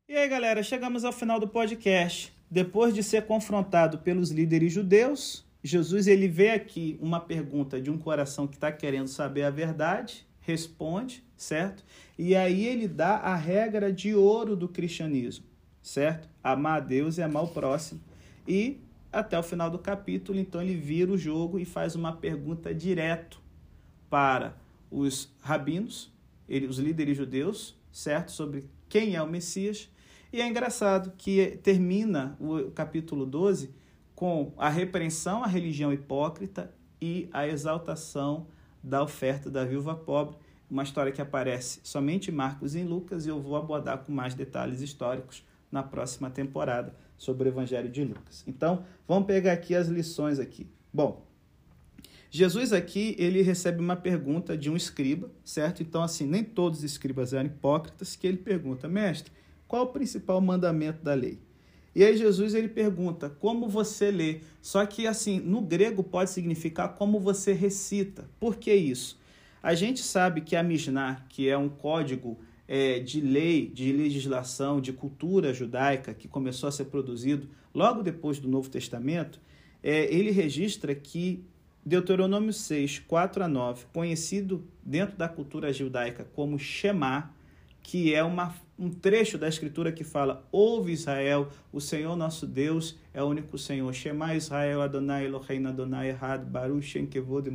[0.09, 2.33] E aí, galera, chegamos ao final do podcast.
[2.49, 7.97] Depois de ser confrontado pelos líderes judeus, Jesus ele vê aqui uma pergunta de um
[7.97, 11.83] coração que está querendo saber a verdade, responde, certo?
[12.17, 15.45] E aí ele dá a regra de ouro do cristianismo,
[15.81, 16.27] certo?
[16.43, 18.01] Amar a Deus e amar o próximo.
[18.47, 22.73] E até o final do capítulo, então ele vira o jogo e faz uma pergunta
[22.73, 23.41] direto
[24.09, 24.57] para
[24.89, 26.11] os rabinos,
[26.49, 28.31] ele, os líderes judeus, certo?
[28.31, 29.89] Sobre quem é o Messias
[30.31, 33.73] e é engraçado que termina o capítulo 12
[34.13, 38.47] com a repreensão à religião hipócrita e a exaltação
[38.83, 40.35] da oferta da viúva pobre,
[40.69, 44.11] uma história que aparece somente em Marcos e em Lucas, e eu vou abordar com
[44.11, 48.43] mais detalhes históricos na próxima temporada sobre o Evangelho de Lucas.
[48.47, 50.67] Então, vamos pegar aqui as lições aqui.
[50.93, 51.25] Bom,
[52.29, 55.81] Jesus aqui, ele recebe uma pergunta de um escriba, certo?
[55.81, 59.31] Então, assim, nem todos os escribas eram hipócritas, que ele pergunta, mestre,
[59.67, 61.39] qual o principal mandamento da lei?
[61.97, 64.41] E aí Jesus ele pergunta como você lê.
[64.61, 68.29] Só que assim, no grego pode significar como você recita.
[68.39, 69.17] Por que isso?
[69.67, 74.79] A gente sabe que a Mishnah, que é um código é, de lei, de legislação,
[74.79, 79.41] de cultura judaica que começou a ser produzido logo depois do Novo Testamento,
[79.83, 81.43] é, ele registra que
[81.85, 87.35] Deuteronômio 6, 4 a 9, conhecido dentro da cultura judaica como Shema,
[87.83, 92.97] que é uma, um trecho da escritura que fala: Ouve Israel, o Senhor nosso Deus
[93.13, 93.93] é o único Senhor.
[93.93, 97.49] Shema Israel Adonai Eloheinu Adonai Errad Baruch Shem Kevod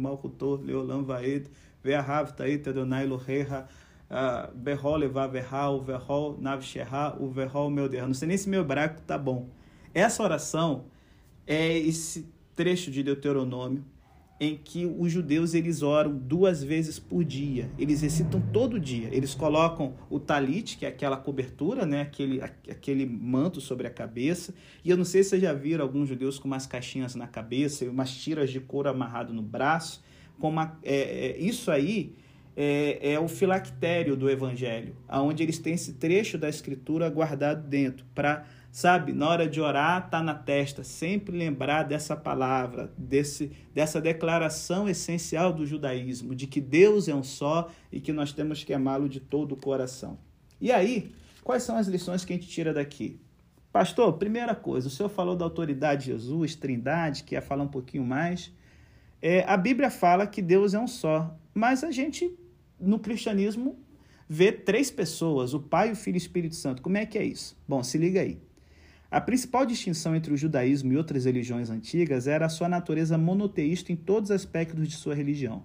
[0.62, 1.48] Leolam Vaed
[1.83, 3.66] Ve'ahav Tait Adonai Elohecha
[4.11, 8.07] ah, Behol Levaverhal Verhol Navsherha o Verhol meu Deus.
[8.07, 9.49] Não sei nem se meu hebraico tá bom.
[9.95, 10.85] Essa oração
[11.47, 13.85] é esse trecho de Deuteronômio
[14.42, 17.71] em que os judeus eles oram duas vezes por dia.
[17.79, 19.09] Eles recitam todo dia.
[19.12, 24.53] Eles colocam o talit, que é aquela cobertura, né, aquele, aquele manto sobre a cabeça.
[24.85, 27.85] E eu não sei se vocês já viram alguns judeus com umas caixinhas na cabeça,
[27.85, 30.03] umas tiras de couro amarrado no braço.
[30.38, 30.97] Com uma, é,
[31.29, 32.14] é, isso aí
[32.57, 38.05] é, é, o filactério do evangelho, aonde eles têm esse trecho da escritura guardado dentro
[38.14, 44.01] para Sabe, na hora de orar, tá na testa, sempre lembrar dessa palavra, desse, dessa
[44.01, 48.73] declaração essencial do judaísmo, de que Deus é um só e que nós temos que
[48.73, 50.18] amá-lo de todo o coração.
[50.59, 51.12] E aí,
[51.45, 53.21] quais são as lições que a gente tira daqui?
[53.71, 57.68] Pastor, primeira coisa, o senhor falou da autoridade de Jesus, trindade, que ia falar um
[57.68, 58.51] pouquinho mais.
[59.23, 62.37] É, a Bíblia fala que Deus é um só, mas a gente,
[62.81, 63.79] no cristianismo,
[64.29, 66.83] vê três pessoas, o Pai, o Filho e o Espírito Santo.
[66.83, 67.57] Como é que é isso?
[67.69, 68.41] Bom, se liga aí.
[69.09, 73.93] A principal distinção entre o judaísmo e outras religiões antigas era a sua natureza monoteísta
[73.93, 75.63] em todos os aspectos de sua religião.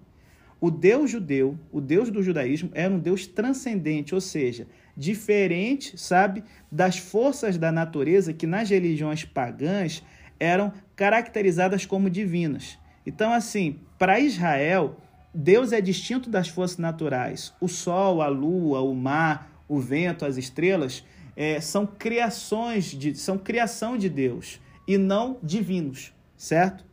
[0.60, 6.44] O Deus judeu, o Deus do judaísmo, era um Deus transcendente, ou seja, diferente, sabe,
[6.70, 10.02] das forças da natureza que nas religiões pagãs
[10.38, 12.78] eram caracterizadas como divinas.
[13.08, 14.98] Então, assim, para Israel,
[15.32, 17.54] Deus é distinto das forças naturais.
[17.58, 21.02] O sol, a lua, o mar, o vento, as estrelas
[21.34, 26.84] é, são criações de, são criação de Deus e não divinos, certo?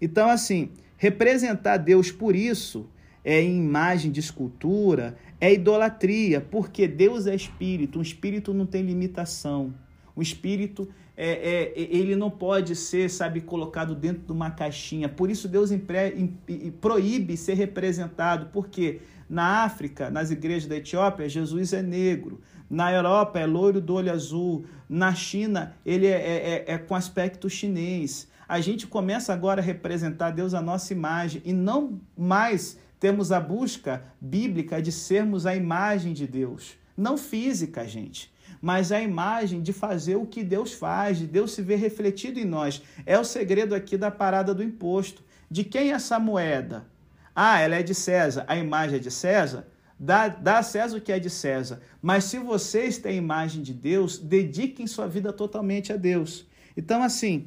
[0.00, 2.88] Então, assim, representar Deus por isso
[3.24, 8.82] é em imagem de escultura, é idolatria, porque Deus é espírito, um espírito não tem
[8.82, 9.74] limitação.
[10.14, 15.08] O espírito é, é, ele não pode ser, sabe, colocado dentro de uma caixinha.
[15.08, 21.28] Por isso Deus impre, imp, proíbe ser representado, porque na África, nas igrejas da Etiópia,
[21.28, 22.40] Jesus é negro.
[22.68, 24.66] Na Europa é loiro do olho azul.
[24.88, 28.28] Na China, ele é, é, é, é com aspecto chinês.
[28.48, 33.40] A gente começa agora a representar Deus à nossa imagem e não mais temos a
[33.40, 36.76] busca bíblica de sermos a imagem de Deus.
[36.96, 38.32] Não física, gente,
[38.66, 42.44] mas a imagem de fazer o que Deus faz, de Deus se ver refletido em
[42.44, 42.82] nós.
[43.06, 45.22] É o segredo aqui da parada do imposto.
[45.48, 46.84] De quem é essa moeda?
[47.32, 48.44] Ah, ela é de César.
[48.48, 49.68] A imagem é de César?
[49.96, 51.80] Dá, dá a César o que é de César.
[52.02, 56.44] Mas se vocês têm a imagem de Deus, dediquem sua vida totalmente a Deus.
[56.76, 57.46] Então, assim,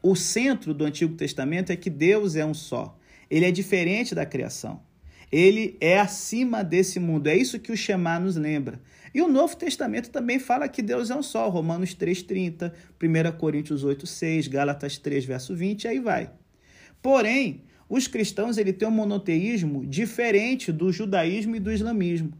[0.00, 2.96] o centro do Antigo Testamento é que Deus é um só.
[3.28, 4.80] Ele é diferente da criação.
[5.30, 7.26] Ele é acima desse mundo.
[7.26, 8.80] É isso que o Shema nos lembra.
[9.14, 11.48] E o Novo Testamento também fala que Deus é um só.
[11.48, 16.30] Romanos 3,30, 1 Coríntios 8,6, Gálatas 3, verso 20, aí vai.
[17.00, 22.32] Porém, os cristãos ele têm um monoteísmo diferente do judaísmo e do islamismo.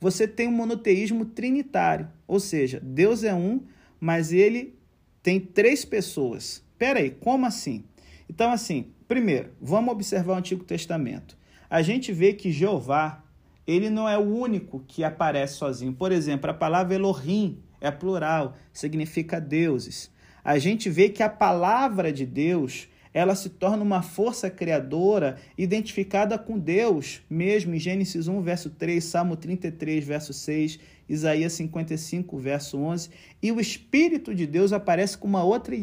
[0.00, 3.60] Você tem um monoteísmo trinitário, ou seja, Deus é um,
[4.00, 4.74] mas ele
[5.22, 6.64] tem três pessoas.
[6.72, 7.84] Espera aí, como assim?
[8.28, 11.36] Então, assim, primeiro, vamos observar o Antigo Testamento.
[11.72, 13.24] A gente vê que Jeová,
[13.66, 15.94] ele não é o único que aparece sozinho.
[15.94, 20.10] Por exemplo, a palavra Elohim é plural, significa deuses.
[20.44, 26.36] A gente vê que a palavra de Deus ela se torna uma força criadora identificada
[26.36, 32.76] com Deus, mesmo em Gênesis 1, verso 3, Salmo 33, verso 6, Isaías 55, verso
[32.76, 33.08] 11.
[33.42, 35.74] E o Espírito de Deus aparece com uma outra,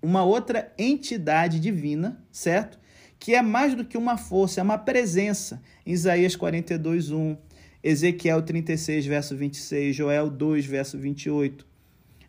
[0.00, 2.78] uma outra entidade divina, certo?
[3.18, 5.62] Que é mais do que uma força, é uma presença.
[5.84, 7.36] Isaías 42, 1.
[7.82, 11.68] Ezequiel 36, verso 26, Joel 2, verso 28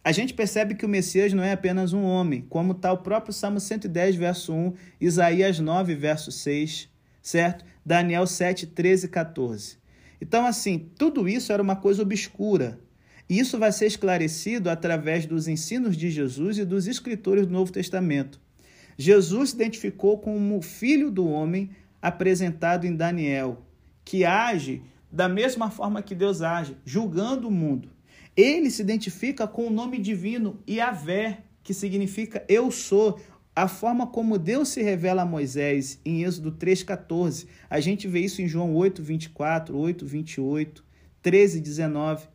[0.04, 3.34] a gente percebe que o Messias não é apenas um homem, como está o próprio
[3.34, 6.90] Salmo 110, verso 1, Isaías 9, verso 6,
[7.22, 7.66] certo?
[7.86, 9.78] Daniel 7, 13 e 14.
[10.22, 12.80] Então, assim, tudo isso era uma coisa obscura.
[13.30, 17.72] E isso vai ser esclarecido através dos ensinos de Jesus e dos escritores do Novo
[17.72, 18.42] Testamento.
[19.02, 21.70] Jesus se identificou como o filho do homem
[22.02, 23.66] apresentado em Daniel,
[24.04, 27.90] que age da mesma forma que Deus age, julgando o mundo.
[28.36, 33.18] Ele se identifica com o nome divino Yahvé, que significa eu sou.
[33.56, 37.48] A forma como Deus se revela a Moisés em Êxodo 3,14.
[37.70, 40.84] A gente vê isso em João 8, 24, 8, 28,
[41.22, 42.28] 13, 19.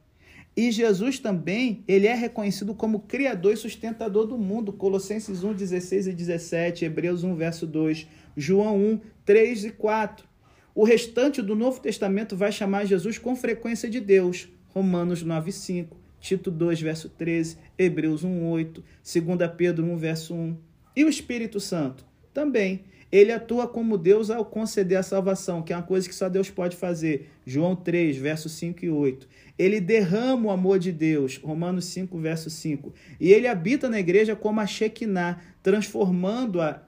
[0.56, 4.72] E Jesus também, ele é reconhecido como criador e sustentador do mundo.
[4.72, 10.26] Colossenses 1, 16 e 17, Hebreus 1, verso 2, João 1, 3 e 4.
[10.72, 14.48] O restante do Novo Testamento vai chamar Jesus com frequência de Deus.
[14.68, 15.88] Romanos 9,5,
[16.20, 20.56] Tito 2, verso 13, Hebreus 1,8, 2 Pedro 1, verso 1.
[20.96, 22.04] E o Espírito Santo?
[22.32, 22.84] Também.
[23.14, 26.50] Ele atua como Deus ao conceder a salvação, que é uma coisa que só Deus
[26.50, 27.30] pode fazer.
[27.46, 29.28] João 3, verso 5 e 8.
[29.56, 31.36] Ele derrama o amor de Deus.
[31.36, 32.92] Romanos 5, verso 5.
[33.20, 36.82] E ele habita na igreja como a Shekinah, transformando-a,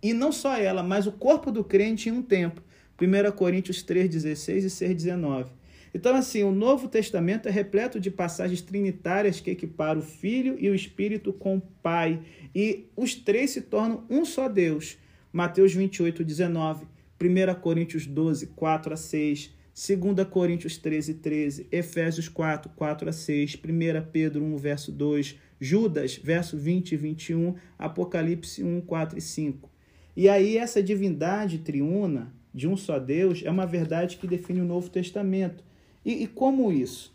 [0.00, 2.62] e não só ela, mas o corpo do crente em um templo.
[2.96, 5.50] 1 Coríntios 3, 16 e 6, 19.
[5.92, 10.70] Então, assim, o Novo Testamento é repleto de passagens trinitárias que equiparam o Filho e
[10.70, 12.20] o Espírito com o Pai.
[12.54, 14.96] E os três se tornam um só Deus.
[15.32, 16.86] Mateus 28, 19,
[17.20, 23.56] 1 Coríntios 12, 4 a 6, 2 Coríntios 13, 13, Efésios 4, 4 a 6,
[23.56, 29.70] 1 Pedro 1, verso 2, Judas, verso 20 e 21, Apocalipse 1, 4 e 5.
[30.16, 34.64] E aí essa divindade triuna de um só Deus é uma verdade que define o
[34.64, 35.62] Novo Testamento.
[36.02, 37.14] E, e como isso?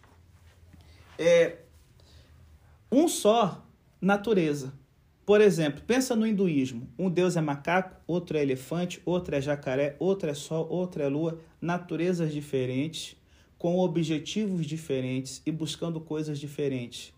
[1.18, 1.58] É
[2.92, 3.68] um só
[4.00, 4.74] natureza.
[5.32, 6.90] Por exemplo, pensa no hinduísmo.
[7.00, 11.08] Um deus é macaco, outro é elefante, outro é jacaré, outro é sol, outro é
[11.08, 11.40] lua.
[11.62, 13.16] Naturezas diferentes,
[13.58, 17.14] com objetivos diferentes e buscando coisas diferentes.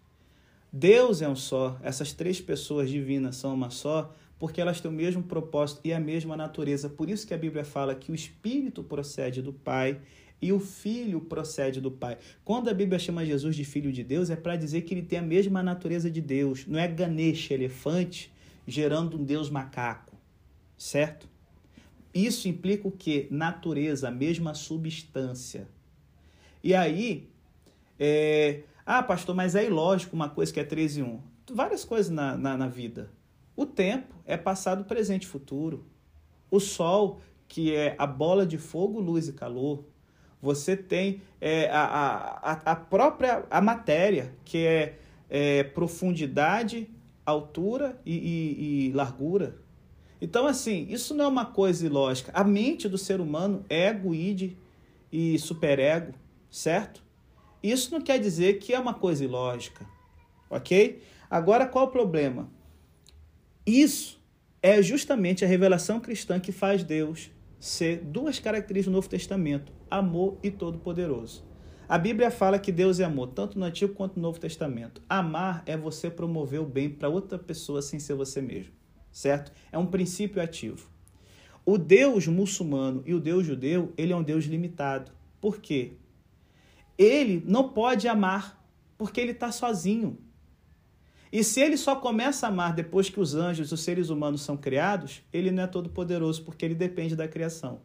[0.72, 4.94] Deus é um só, essas três pessoas divinas são uma só, porque elas têm o
[4.94, 6.88] mesmo propósito e a mesma natureza.
[6.88, 10.00] Por isso que a Bíblia fala que o Espírito procede do Pai
[10.44, 12.18] e o filho procede do pai.
[12.44, 15.20] Quando a Bíblia chama Jesus de filho de Deus, é para dizer que ele tem
[15.20, 16.68] a mesma natureza de Deus.
[16.68, 18.30] Não é Ganesha, elefante,
[18.68, 20.18] gerando um Deus macaco,
[20.78, 21.30] certo?
[22.14, 23.26] Isso implica o quê?
[23.32, 25.66] Natureza, a mesma substância.
[26.62, 27.30] E aí,
[27.98, 28.64] é...
[28.86, 31.22] ah, pastor, mas é ilógico uma coisa que é 3 e 1.
[31.54, 33.10] Várias coisas na, na, na vida.
[33.56, 35.86] O tempo é passado, presente e futuro.
[36.52, 39.93] O sol, que é a bola de fogo, luz e calor
[40.44, 41.86] você tem é, a,
[42.44, 46.90] a, a própria a matéria, que é, é, profundidade,
[47.26, 49.56] altura e, e, e largura.
[50.20, 52.30] Então, assim, isso não é uma coisa ilógica.
[52.36, 54.58] A mente do ser humano, ego, id
[55.10, 56.14] e superego,
[56.52, 57.02] certo?
[57.64, 59.86] Isso não quer dizer que é uma coisa ilógica,
[60.50, 61.02] ok?
[61.30, 62.50] Agora, qual o problema?
[63.66, 64.22] Isso
[64.62, 67.32] é justamente a revelação cristã que faz Deus
[67.64, 71.46] ser duas características do Novo Testamento: amor e todo-poderoso.
[71.88, 75.02] A Bíblia fala que Deus é amor, tanto no Antigo quanto no Novo Testamento.
[75.08, 78.74] Amar é você promover o bem para outra pessoa sem ser você mesmo,
[79.14, 79.54] certo?
[79.72, 80.90] É um princípio ativo.
[81.66, 85.14] O Deus muçulmano e o Deus judeu, ele é um Deus limitado.
[85.40, 85.94] Por quê?
[86.98, 88.62] Ele não pode amar
[88.98, 90.18] porque ele está sozinho.
[91.34, 94.56] E se ele só começa a amar depois que os anjos, os seres humanos são
[94.56, 97.82] criados, ele não é todo poderoso porque ele depende da criação.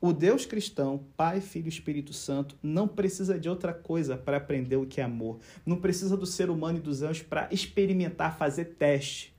[0.00, 4.74] O Deus cristão, Pai, Filho e Espírito Santo, não precisa de outra coisa para aprender
[4.74, 5.38] o que é amor.
[5.64, 9.32] Não precisa do ser humano e dos anjos para experimentar, fazer teste.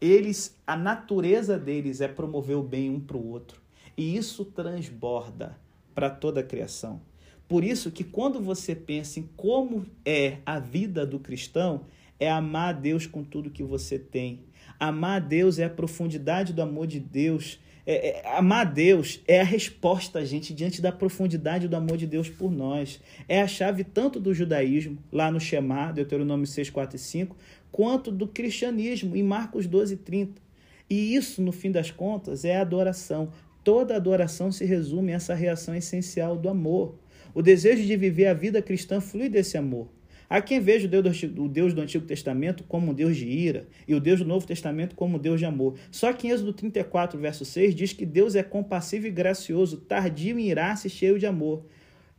[0.00, 3.60] Eles, a natureza deles é promover o bem um para o outro.
[3.96, 5.58] E isso transborda
[5.92, 7.02] para toda a criação.
[7.48, 11.84] Por isso que quando você pensa em como é a vida do cristão,
[12.20, 14.40] é amar a Deus com tudo que você tem.
[14.78, 17.58] Amar a Deus é a profundidade do amor de Deus.
[17.86, 22.06] É, é, amar a Deus é a resposta, gente, diante da profundidade do amor de
[22.06, 23.00] Deus por nós.
[23.26, 27.36] É a chave tanto do judaísmo, lá no Shema, Deuteronômio 6, 4 e 5,
[27.72, 30.40] quanto do cristianismo, em Marcos 12, 30.
[30.88, 33.30] E isso, no fim das contas, é a adoração.
[33.64, 36.98] Toda adoração se resume a essa reação essencial do amor.
[37.32, 39.88] O desejo de viver a vida cristã flui desse amor.
[40.30, 44.00] Há quem veja o Deus do Antigo Testamento como um Deus de ira e o
[44.00, 45.74] Deus do Novo Testamento como um Deus de amor.
[45.90, 50.38] Só que em Êxodo 34, verso 6, diz que Deus é compassivo e gracioso, tardio
[50.38, 51.64] em irar-se cheio de amor.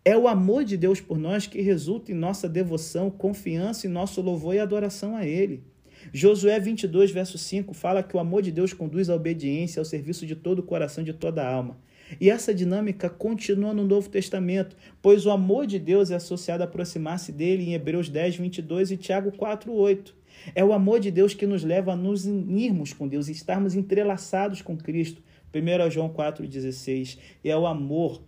[0.03, 4.19] É o amor de Deus por nós que resulta em nossa devoção, confiança e nosso
[4.21, 5.63] louvor e adoração a Ele.
[6.11, 10.25] Josué 22, verso 5 fala que o amor de Deus conduz à obediência, ao serviço
[10.25, 11.77] de todo o coração de toda a alma.
[12.19, 16.65] E essa dinâmica continua no Novo Testamento, pois o amor de Deus é associado a
[16.65, 20.15] aproximar-se dele em Hebreus 10, 22 e Tiago 4, 8.
[20.55, 23.75] É o amor de Deus que nos leva a nos unirmos com Deus e estarmos
[23.75, 25.21] entrelaçados com Cristo.
[25.53, 27.17] 1 João 4,16.
[27.43, 28.21] E é o amor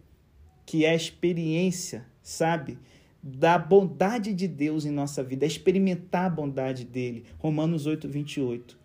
[0.65, 2.77] que é a experiência, sabe?
[3.21, 7.23] Da bondade de Deus em nossa vida, é experimentar a bondade dele.
[7.37, 8.82] Romanos 8, 28.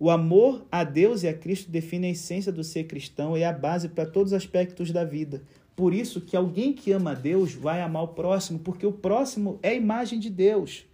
[0.00, 3.46] O amor a Deus e a Cristo define a essência do ser cristão e é
[3.46, 5.42] a base para todos os aspectos da vida.
[5.74, 9.58] Por isso que alguém que ama a Deus vai amar o próximo, porque o próximo
[9.62, 10.84] é a imagem de Deus.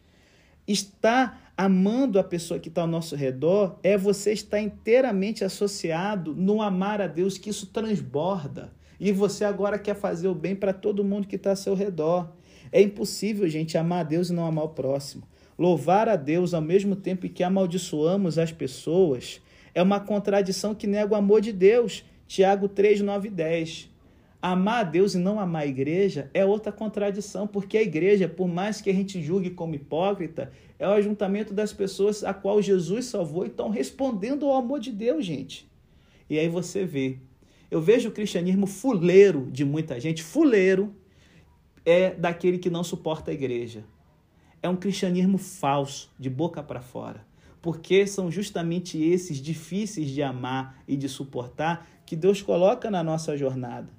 [0.67, 6.61] Está amando a pessoa que está ao nosso redor é você estar inteiramente associado no
[6.63, 8.73] amar a Deus, que isso transborda.
[8.99, 12.33] E você agora quer fazer o bem para todo mundo que está ao seu redor.
[12.73, 15.23] É impossível, gente, amar a Deus e não amar o próximo.
[15.57, 19.41] Louvar a Deus ao mesmo tempo que amaldiçoamos as pessoas
[19.73, 22.05] é uma contradição que nega o amor de Deus.
[22.27, 23.91] Tiago 3, 9 e 10.
[24.43, 28.47] Amar a Deus e não amar a igreja é outra contradição, porque a igreja, por
[28.47, 33.07] mais que a gente julgue como hipócrita, é o ajuntamento das pessoas a qual Jesus
[33.07, 35.67] salvou e estão respondendo ao amor de Deus, gente.
[36.29, 37.19] E aí você vê.
[37.71, 40.23] Eu vejo o cristianismo fuleiro de muita gente.
[40.23, 40.95] Fuleiro
[41.87, 43.85] é daquele que não suporta a igreja
[44.65, 47.23] é um cristianismo falso, de boca para fora.
[47.61, 53.37] Porque são justamente esses difíceis de amar e de suportar que Deus coloca na nossa
[53.37, 53.91] jornada.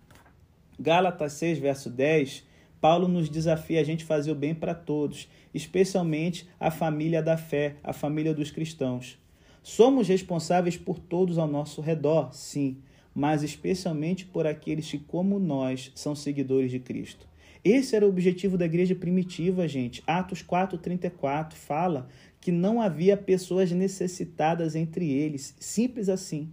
[0.79, 2.43] Gálatas 6, verso 10,
[2.81, 7.75] Paulo nos desafia a gente fazer o bem para todos, especialmente a família da fé,
[7.83, 9.19] a família dos cristãos.
[9.61, 12.79] Somos responsáveis por todos ao nosso redor, sim,
[13.13, 17.27] mas especialmente por aqueles que, como nós, são seguidores de Cristo.
[17.65, 20.03] Esse era o objetivo da igreja primitiva, gente.
[20.05, 22.07] Atos 4:34 fala
[22.39, 26.51] que não havia pessoas necessitadas entre eles, simples assim.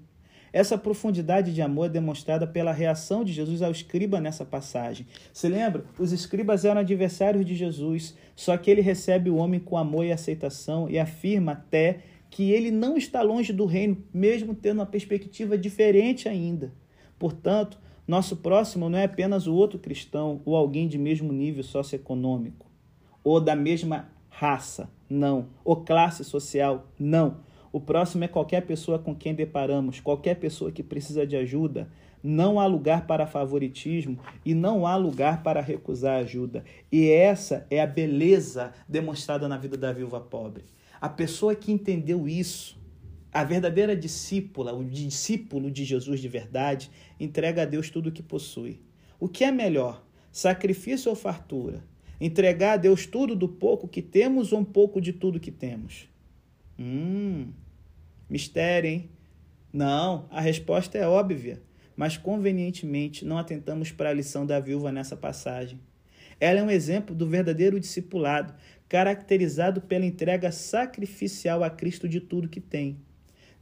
[0.54, 5.06] Essa profundidade de amor é demonstrada pela reação de Jesus ao escriba nessa passagem.
[5.34, 5.84] Se lembra?
[5.98, 10.12] Os escribas eram adversários de Jesus, só que ele recebe o homem com amor e
[10.12, 15.58] aceitação e afirma até que ele não está longe do reino, mesmo tendo uma perspectiva
[15.58, 16.72] diferente ainda.
[17.18, 17.78] Portanto,
[18.12, 22.70] nosso próximo não é apenas o outro cristão ou alguém de mesmo nível socioeconômico
[23.24, 27.38] ou da mesma raça, não, ou classe social, não.
[27.72, 31.88] O próximo é qualquer pessoa com quem deparamos, qualquer pessoa que precisa de ajuda.
[32.22, 36.64] Não há lugar para favoritismo e não há lugar para recusar ajuda.
[36.92, 40.64] E essa é a beleza demonstrada na vida da viúva pobre.
[41.00, 42.78] A pessoa que entendeu isso
[43.32, 48.22] a verdadeira discípula, o discípulo de Jesus de verdade, entrega a Deus tudo o que
[48.22, 48.80] possui.
[49.18, 51.82] O que é melhor, sacrifício ou fartura?
[52.20, 56.08] Entregar a Deus tudo do pouco que temos ou um pouco de tudo que temos?
[56.78, 57.48] Hum,
[58.28, 59.10] mistério, hein?
[59.72, 61.62] Não, a resposta é óbvia,
[61.96, 65.80] mas convenientemente não atentamos para a lição da viúva nessa passagem.
[66.38, 68.52] Ela é um exemplo do verdadeiro discipulado,
[68.88, 72.98] caracterizado pela entrega sacrificial a Cristo de tudo que tem.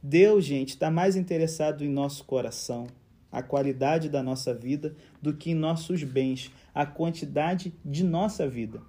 [0.03, 2.87] Deus, gente, está mais interessado em nosso coração,
[3.31, 8.81] a qualidade da nossa vida, do que em nossos bens, a quantidade de nossa vida.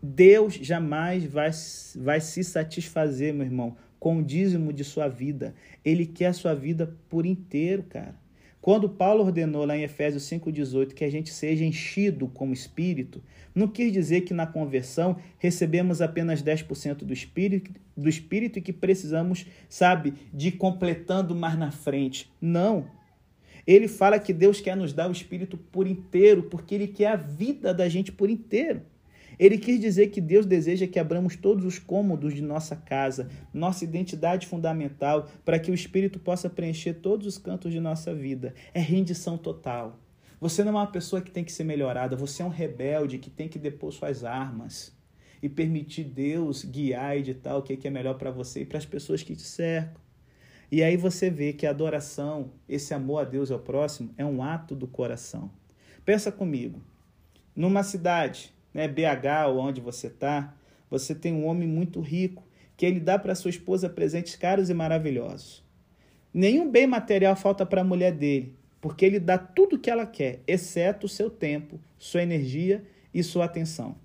[0.00, 1.50] Deus jamais vai,
[1.96, 5.54] vai se satisfazer, meu irmão, com o dízimo de sua vida.
[5.84, 8.14] Ele quer a sua vida por inteiro, cara.
[8.66, 13.22] Quando Paulo ordenou lá em Efésios 5,18 que a gente seja enchido como espírito,
[13.54, 18.72] não quis dizer que na conversão recebemos apenas 10% do espírito, do espírito e que
[18.72, 22.28] precisamos, sabe, de completando mais na frente.
[22.40, 22.90] Não.
[23.64, 27.16] Ele fala que Deus quer nos dar o espírito por inteiro, porque ele quer a
[27.16, 28.82] vida da gente por inteiro.
[29.38, 33.84] Ele quis dizer que Deus deseja que abramos todos os cômodos de nossa casa, nossa
[33.84, 38.54] identidade fundamental, para que o Espírito possa preencher todos os cantos de nossa vida.
[38.72, 40.00] É rendição total.
[40.40, 43.30] Você não é uma pessoa que tem que ser melhorada, você é um rebelde que
[43.30, 44.94] tem que depor suas armas
[45.42, 48.86] e permitir Deus guiar e editar o que é melhor para você e para as
[48.86, 50.00] pessoas que te cercam.
[50.70, 54.24] E aí você vê que a adoração, esse amor a Deus e ao próximo, é
[54.24, 55.50] um ato do coração.
[56.04, 56.82] Pensa comigo.
[57.54, 60.54] Numa cidade, né, BH onde você está,
[60.90, 62.46] você tem um homem muito rico
[62.76, 65.64] que ele dá para sua esposa presentes caros e maravilhosos.
[66.32, 70.04] Nenhum bem material falta para a mulher dele, porque ele dá tudo o que ela
[70.04, 73.96] quer, exceto o seu tempo, sua energia e sua atenção.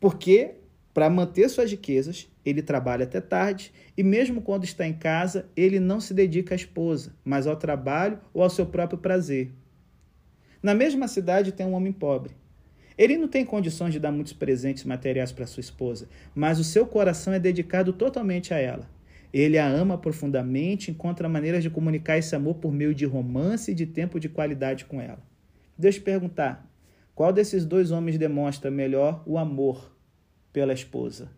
[0.00, 0.56] Porque,
[0.92, 5.78] para manter suas riquezas, ele trabalha até tarde e, mesmo quando está em casa, ele
[5.78, 9.52] não se dedica à esposa, mas ao trabalho ou ao seu próprio prazer.
[10.60, 12.34] Na mesma cidade tem um homem pobre
[12.96, 16.86] ele não tem condições de dar muitos presentes materiais para sua esposa, mas o seu
[16.86, 18.88] coração é dedicado totalmente a ela.
[19.32, 23.74] Ele a ama profundamente, encontra maneiras de comunicar esse amor por meio de romance e
[23.74, 25.18] de tempo de qualidade com ela.
[25.76, 26.70] Deixa eu perguntar:
[27.16, 29.92] qual desses dois homens demonstra melhor o amor
[30.52, 31.32] pela esposa?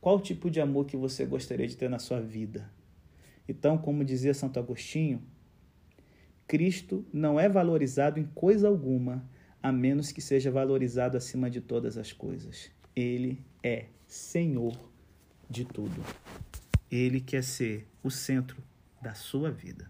[0.00, 2.70] Qual tipo de amor que você gostaria de ter na sua vida?
[3.48, 5.20] Então, como dizia Santo Agostinho,
[6.46, 9.28] Cristo não é valorizado em coisa alguma
[9.62, 12.70] a menos que seja valorizado acima de todas as coisas.
[12.94, 14.76] Ele é Senhor
[15.48, 16.04] de tudo.
[16.90, 18.62] Ele quer ser o centro
[19.02, 19.89] da sua vida.